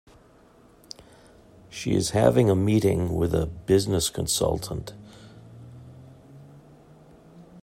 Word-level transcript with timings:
She 1.69 1.93
is 1.93 2.09
having 2.09 2.49
a 2.49 2.55
meeting 2.55 3.13
with 3.17 3.35
a 3.35 3.45
business 3.45 4.09
consultant. 4.09 4.93